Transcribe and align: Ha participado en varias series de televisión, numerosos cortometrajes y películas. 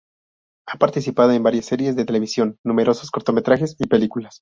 Ha 0.65 0.79
participado 0.79 1.31
en 1.31 1.43
varias 1.43 1.67
series 1.67 1.95
de 1.95 2.05
televisión, 2.05 2.57
numerosos 2.63 3.11
cortometrajes 3.11 3.75
y 3.77 3.85
películas. 3.85 4.39